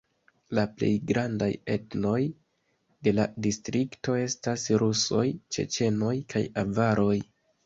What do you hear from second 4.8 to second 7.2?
rusoj, ĉeĉenoj kaj avaroj.